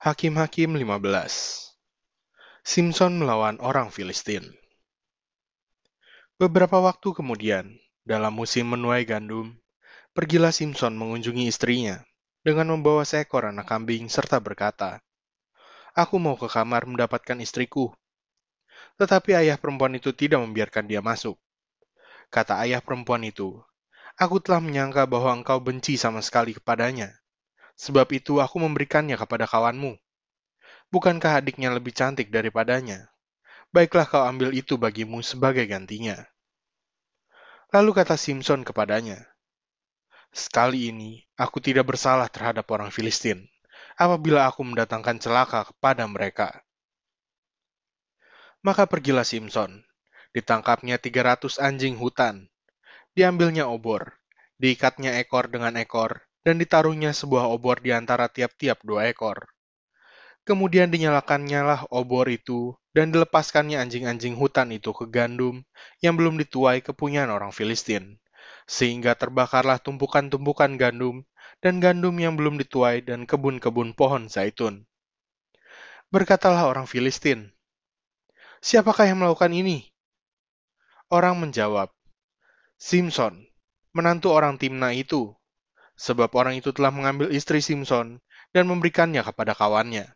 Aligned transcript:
Hakim-Hakim 0.00 0.80
15 0.80 0.96
Simpson 2.64 3.20
melawan 3.20 3.60
orang 3.60 3.92
Filistin 3.92 4.48
Beberapa 6.40 6.80
waktu 6.80 7.12
kemudian, 7.12 7.76
dalam 8.08 8.32
musim 8.32 8.72
menuai 8.72 9.04
gandum, 9.04 9.60
pergilah 10.16 10.56
Simpson 10.56 10.96
mengunjungi 10.96 11.44
istrinya 11.44 12.00
dengan 12.40 12.72
membawa 12.72 13.04
seekor 13.04 13.52
anak 13.52 13.68
kambing 13.68 14.08
serta 14.08 14.40
berkata, 14.40 15.04
Aku 15.92 16.16
mau 16.16 16.40
ke 16.40 16.48
kamar 16.48 16.88
mendapatkan 16.88 17.36
istriku. 17.36 17.92
Tetapi 18.96 19.36
ayah 19.36 19.60
perempuan 19.60 20.00
itu 20.00 20.16
tidak 20.16 20.40
membiarkan 20.40 20.88
dia 20.88 21.04
masuk. 21.04 21.36
Kata 22.32 22.56
ayah 22.64 22.80
perempuan 22.80 23.20
itu, 23.20 23.60
Aku 24.16 24.40
telah 24.40 24.64
menyangka 24.64 25.04
bahwa 25.04 25.36
engkau 25.36 25.60
benci 25.60 26.00
sama 26.00 26.24
sekali 26.24 26.56
kepadanya. 26.56 27.19
Sebab 27.80 28.12
itu 28.12 28.44
aku 28.44 28.60
memberikannya 28.60 29.16
kepada 29.16 29.48
kawanmu. 29.48 29.96
Bukankah 30.92 31.40
adiknya 31.40 31.72
lebih 31.72 31.96
cantik 31.96 32.28
daripadanya? 32.28 33.08
Baiklah 33.72 34.04
kau 34.04 34.20
ambil 34.20 34.52
itu 34.52 34.76
bagimu 34.76 35.24
sebagai 35.24 35.64
gantinya. 35.64 36.20
Lalu 37.72 37.96
kata 37.96 38.20
Simpson 38.20 38.68
kepadanya, 38.68 39.24
Sekali 40.30 40.92
ini 40.92 41.24
aku 41.40 41.58
tidak 41.58 41.88
bersalah 41.88 42.28
terhadap 42.28 42.68
orang 42.70 42.92
Filistin, 42.92 43.48
apabila 43.96 44.44
aku 44.44 44.60
mendatangkan 44.60 45.16
celaka 45.16 45.72
kepada 45.72 46.04
mereka. 46.04 46.60
Maka 48.60 48.84
pergilah 48.84 49.24
Simpson, 49.24 49.82
ditangkapnya 50.36 51.00
300 51.00 51.56
anjing 51.58 51.96
hutan, 51.96 52.46
diambilnya 53.16 53.66
obor, 53.66 54.20
diikatnya 54.60 55.16
ekor 55.18 55.48
dengan 55.48 55.74
ekor, 55.80 56.29
dan 56.46 56.60
ditaruhnya 56.60 57.12
sebuah 57.12 57.48
obor 57.50 57.80
di 57.84 57.92
antara 57.92 58.28
tiap-tiap 58.30 58.80
dua 58.84 59.08
ekor. 59.12 59.48
Kemudian 60.48 60.88
dinyalakannya 60.88 61.60
lah 61.62 61.80
obor 61.92 62.26
itu, 62.32 62.74
dan 62.96 63.14
dilepaskannya 63.14 63.78
anjing-anjing 63.78 64.34
hutan 64.34 64.74
itu 64.74 64.90
ke 64.90 65.06
gandum 65.06 65.62
yang 66.02 66.18
belum 66.18 66.40
dituai 66.40 66.82
kepunyaan 66.82 67.30
orang 67.30 67.54
Filistin 67.54 68.18
sehingga 68.70 69.18
terbakarlah 69.18 69.82
tumpukan-tumpukan 69.82 70.78
gandum 70.78 71.26
dan 71.58 71.82
gandum 71.82 72.14
yang 72.22 72.38
belum 72.38 72.54
dituai 72.62 73.02
dan 73.02 73.26
kebun-kebun 73.26 73.98
pohon 73.98 74.30
zaitun. 74.30 74.86
Berkatalah 76.14 76.70
orang 76.70 76.86
Filistin, 76.86 77.50
Siapakah 78.62 79.08
yang 79.08 79.18
melakukan 79.24 79.50
ini? 79.56 79.88
Orang 81.10 81.40
menjawab, 81.42 81.90
Simpson, 82.76 83.48
menantu 83.96 84.30
orang 84.30 84.60
Timna 84.60 84.92
itu, 84.94 85.34
sebab 86.00 86.32
orang 86.32 86.56
itu 86.56 86.72
telah 86.72 86.88
mengambil 86.88 87.28
istri 87.28 87.60
Simpson 87.60 88.24
dan 88.56 88.64
memberikannya 88.64 89.20
kepada 89.20 89.52
kawannya. 89.52 90.08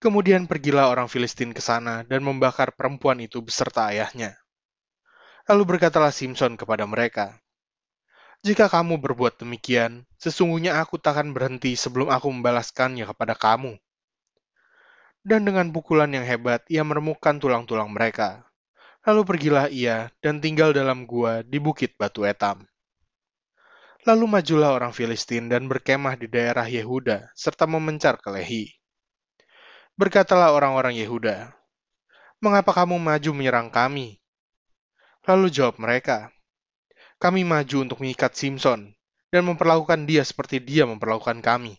Kemudian 0.00 0.48
pergilah 0.48 0.88
orang 0.88 1.12
Filistin 1.12 1.52
ke 1.52 1.60
sana 1.60 2.08
dan 2.08 2.24
membakar 2.24 2.72
perempuan 2.72 3.20
itu 3.20 3.44
beserta 3.44 3.92
ayahnya. 3.92 4.32
Lalu 5.44 5.76
berkatalah 5.76 6.08
Simpson 6.08 6.56
kepada 6.56 6.88
mereka, 6.88 7.36
Jika 8.44 8.68
kamu 8.68 9.00
berbuat 9.00 9.40
demikian, 9.40 10.04
sesungguhnya 10.20 10.80
aku 10.80 11.00
takkan 11.00 11.32
berhenti 11.36 11.76
sebelum 11.76 12.12
aku 12.12 12.28
membalaskannya 12.32 13.04
kepada 13.08 13.36
kamu. 13.36 13.76
Dan 15.24 15.42
dengan 15.48 15.72
pukulan 15.72 16.12
yang 16.12 16.22
hebat, 16.22 16.62
ia 16.70 16.84
meremukkan 16.86 17.42
tulang-tulang 17.42 17.90
mereka. 17.90 18.46
Lalu 19.02 19.22
pergilah 19.24 19.66
ia 19.72 20.12
dan 20.22 20.38
tinggal 20.38 20.70
dalam 20.70 21.08
gua 21.08 21.42
di 21.42 21.58
bukit 21.58 21.96
batu 21.98 22.22
etam. 22.22 22.62
Lalu 24.06 24.38
majulah 24.38 24.70
orang 24.70 24.94
Filistin 24.94 25.50
dan 25.50 25.66
berkemah 25.66 26.14
di 26.14 26.30
daerah 26.30 26.62
Yehuda, 26.62 27.34
serta 27.34 27.66
memencar 27.66 28.22
ke 28.22 28.30
Lehi. 28.30 28.70
Berkatalah 29.98 30.54
orang-orang 30.54 30.94
Yehuda, 30.94 31.50
Mengapa 32.38 32.70
kamu 32.70 33.02
maju 33.02 33.30
menyerang 33.34 33.66
kami? 33.66 34.22
Lalu 35.26 35.50
jawab 35.50 35.82
mereka, 35.82 36.30
kami 37.18 37.42
maju 37.42 37.82
untuk 37.82 37.98
mengikat 37.98 38.30
Simpson 38.38 38.94
dan 39.34 39.42
memperlakukan 39.42 40.06
dia 40.06 40.22
seperti 40.22 40.62
dia 40.62 40.86
memperlakukan 40.86 41.42
kami. 41.42 41.74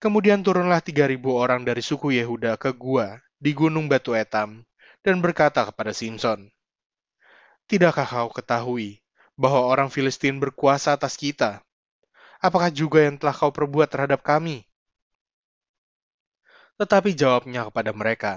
Kemudian 0.00 0.40
turunlah 0.40 0.80
3.000 0.80 1.20
orang 1.28 1.68
dari 1.68 1.84
suku 1.84 2.16
Yehuda 2.16 2.56
ke 2.56 2.72
gua 2.72 3.20
di 3.36 3.52
gunung 3.52 3.84
Batu 3.84 4.16
Etam 4.16 4.64
dan 5.04 5.20
berkata 5.20 5.68
kepada 5.68 5.92
Simpson, 5.92 6.48
Tidakkah 7.68 8.08
kau 8.08 8.32
ketahui 8.32 9.03
bahwa 9.34 9.66
orang 9.66 9.90
Filistin 9.90 10.38
berkuasa 10.38 10.94
atas 10.94 11.18
kita? 11.18 11.62
Apakah 12.38 12.70
juga 12.70 13.02
yang 13.02 13.18
telah 13.18 13.34
kau 13.34 13.50
perbuat 13.50 13.90
terhadap 13.90 14.22
kami? 14.22 14.66
Tetapi 16.78 17.14
jawabnya 17.14 17.70
kepada 17.70 17.94
mereka, 17.94 18.32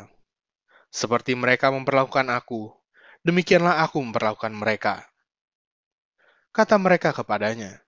Seperti 0.87 1.35
mereka 1.35 1.67
memperlakukan 1.67 2.31
aku, 2.31 2.71
demikianlah 3.19 3.83
aku 3.83 3.99
memperlakukan 3.99 4.55
mereka. 4.55 5.03
Kata 6.55 6.79
mereka 6.79 7.11
kepadanya, 7.11 7.83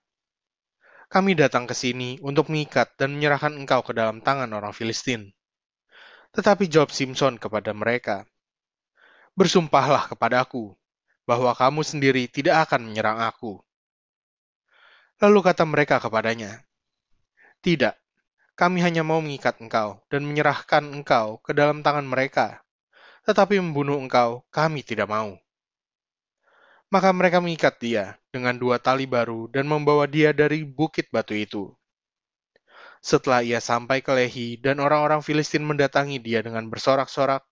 kami 1.08 1.34
datang 1.34 1.64
ke 1.66 1.74
sini 1.74 2.20
untuk 2.22 2.52
mengikat 2.52 2.92
dan 3.00 3.16
menyerahkan 3.16 3.56
engkau 3.56 3.82
ke 3.82 3.96
dalam 3.96 4.20
tangan 4.20 4.52
orang 4.52 4.70
Filistin. 4.76 5.32
Tetapi 6.30 6.70
jawab 6.70 6.94
Simpson 6.94 7.40
kepada 7.40 7.74
mereka, 7.74 8.28
Bersumpahlah 9.34 10.10
kepadaku 10.10 10.76
bahwa 11.30 11.54
kamu 11.54 11.86
sendiri 11.86 12.26
tidak 12.26 12.66
akan 12.66 12.90
menyerang 12.90 13.22
aku. 13.22 13.62
Lalu 15.22 15.38
kata 15.46 15.62
mereka 15.62 16.02
kepadanya, 16.02 16.66
Tidak, 17.62 17.94
kami 18.58 18.82
hanya 18.82 19.06
mau 19.06 19.22
mengikat 19.22 19.62
engkau 19.62 20.02
dan 20.10 20.26
menyerahkan 20.26 20.82
engkau 20.90 21.38
ke 21.38 21.54
dalam 21.54 21.86
tangan 21.86 22.02
mereka, 22.02 22.66
tetapi 23.22 23.62
membunuh 23.62 24.02
engkau 24.02 24.42
kami 24.50 24.82
tidak 24.82 25.06
mau. 25.06 25.38
Maka 26.90 27.14
mereka 27.14 27.38
mengikat 27.38 27.78
dia 27.78 28.18
dengan 28.34 28.58
dua 28.58 28.82
tali 28.82 29.06
baru 29.06 29.46
dan 29.46 29.70
membawa 29.70 30.10
dia 30.10 30.34
dari 30.34 30.66
bukit 30.66 31.14
batu 31.14 31.38
itu. 31.38 31.70
Setelah 32.98 33.46
ia 33.46 33.62
sampai 33.62 34.02
ke 34.02 34.10
Lehi 34.10 34.58
dan 34.58 34.82
orang-orang 34.82 35.22
Filistin 35.22 35.62
mendatangi 35.62 36.18
dia 36.18 36.42
dengan 36.42 36.66
bersorak-sorak, 36.66 37.46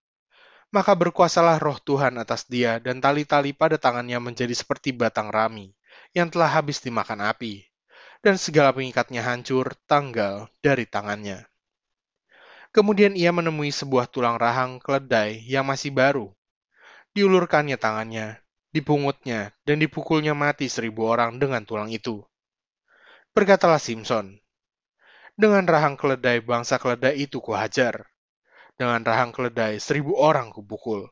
maka 0.69 0.93
berkuasalah 0.93 1.57
roh 1.57 1.81
Tuhan 1.81 2.21
atas 2.21 2.45
dia 2.45 2.77
dan 2.79 3.01
tali-tali 3.01 3.57
pada 3.57 3.81
tangannya 3.81 4.21
menjadi 4.21 4.53
seperti 4.53 4.93
batang 4.93 5.33
rami 5.33 5.73
yang 6.13 6.29
telah 6.29 6.49
habis 6.49 6.81
dimakan 6.81 7.25
api, 7.25 7.69
dan 8.21 8.37
segala 8.41 8.73
pengikatnya 8.73 9.25
hancur 9.25 9.77
tanggal 9.89 10.49
dari 10.61 10.85
tangannya. 10.89 11.45
Kemudian 12.69 13.17
ia 13.17 13.33
menemui 13.33 13.73
sebuah 13.73 14.13
tulang 14.13 14.37
rahang 14.37 14.77
keledai 14.77 15.41
yang 15.49 15.65
masih 15.65 15.89
baru. 15.89 16.29
Diulurkannya 17.17 17.81
tangannya, 17.81 18.45
dipungutnya, 18.77 19.57
dan 19.65 19.81
dipukulnya 19.81 20.37
mati 20.37 20.69
seribu 20.69 21.09
orang 21.09 21.41
dengan 21.41 21.65
tulang 21.65 21.89
itu. 21.89 22.21
Berkatalah 23.33 23.81
Simpson, 23.81 24.37
dengan 25.39 25.65
rahang 25.65 25.97
keledai 25.97 26.45
bangsa 26.45 26.77
keledai 26.77 27.25
itu 27.25 27.41
kuhajar. 27.41 28.11
Dengan 28.79 29.03
rahang 29.03 29.35
keledai 29.35 29.83
seribu 29.83 30.15
orang 30.15 30.55
kupukul. 30.55 31.11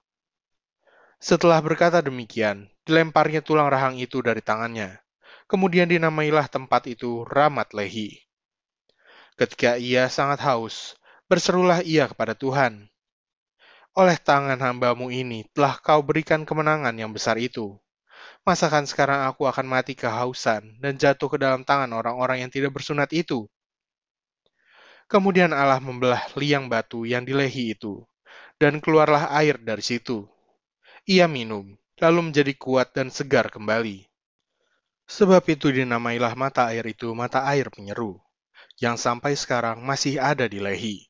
Setelah 1.19 1.59
berkata 1.59 1.99
demikian, 1.99 2.71
dilemparnya 2.87 3.43
tulang 3.43 3.67
rahang 3.67 3.99
itu 3.99 4.23
dari 4.23 4.39
tangannya. 4.39 5.03
Kemudian 5.51 5.91
dinamailah 5.91 6.47
tempat 6.47 6.87
itu 6.87 7.27
Ramat 7.27 7.75
Lehi. 7.75 8.23
Ketika 9.35 9.83
ia 9.83 10.07
sangat 10.07 10.47
haus, 10.47 10.95
berserulah 11.27 11.83
ia 11.83 12.07
kepada 12.07 12.39
Tuhan. 12.39 12.87
Oleh 13.99 14.15
tangan 14.15 14.63
hambamu 14.63 15.11
ini 15.11 15.43
telah 15.51 15.75
kau 15.83 16.07
berikan 16.07 16.47
kemenangan 16.47 16.95
yang 16.95 17.11
besar 17.11 17.35
itu. 17.35 17.75
Masakan 18.47 18.87
sekarang 18.87 19.27
aku 19.27 19.51
akan 19.51 19.67
mati 19.67 19.99
kehausan 19.99 20.79
dan 20.79 20.95
jatuh 20.95 21.27
ke 21.27 21.39
dalam 21.43 21.67
tangan 21.67 21.91
orang-orang 21.91 22.47
yang 22.47 22.51
tidak 22.55 22.79
bersunat 22.79 23.11
itu? 23.11 23.51
Kemudian 25.07 25.55
Allah 25.55 25.79
membelah 25.79 26.27
liang 26.35 26.67
batu 26.67 27.07
yang 27.07 27.23
dilehi 27.23 27.79
itu, 27.79 28.03
dan 28.59 28.83
keluarlah 28.83 29.31
air 29.39 29.55
dari 29.55 29.83
situ. 29.83 30.27
Ia 31.07 31.31
minum, 31.31 31.79
lalu 32.03 32.31
menjadi 32.31 32.53
kuat 32.59 32.91
dan 32.91 33.15
segar 33.15 33.47
kembali. 33.55 34.03
Sebab 35.07 35.47
itu 35.47 35.71
dinamailah 35.71 36.35
mata 36.35 36.67
air 36.75 36.83
itu 36.91 37.15
mata 37.15 37.47
air 37.47 37.71
penyeru, 37.71 38.19
yang 38.83 38.99
sampai 38.99 39.39
sekarang 39.39 39.79
masih 39.87 40.19
ada 40.19 40.51
di 40.51 40.59
Lehi. 40.59 41.07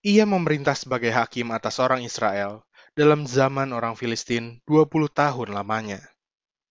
Ia 0.00 0.24
memerintah 0.24 0.72
sebagai 0.72 1.12
hakim 1.12 1.52
atas 1.52 1.76
orang 1.76 2.00
Israel 2.00 2.64
dalam 2.96 3.28
zaman 3.28 3.76
orang 3.76 3.92
Filistin 3.92 4.64
20 4.64 5.12
tahun 5.12 5.52
lamanya. 5.52 6.00